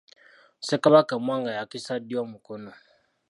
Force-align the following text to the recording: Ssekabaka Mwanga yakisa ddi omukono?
Ssekabaka 0.59 1.13
Mwanga 1.23 1.51
yakisa 1.57 1.93
ddi 2.01 2.15
omukono? 2.23 2.71